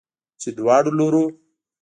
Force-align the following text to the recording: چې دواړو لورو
چې 0.41 0.49
دواړو 0.57 0.91
لورو 0.99 1.23